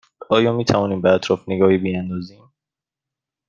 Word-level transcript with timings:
آیا 0.29 0.53
می 0.53 0.65
توانیم 0.65 1.01
به 1.01 1.09
اطراف 1.11 1.49
نگاهی 1.49 1.77
بیاندازیم؟ 1.77 2.51